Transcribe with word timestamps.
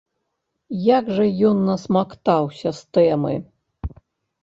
Як 0.97 1.11
жа 1.17 1.27
ён 1.51 1.61
насмактаўся 1.69 2.69
з 2.81 2.93
тэмы! 2.97 3.33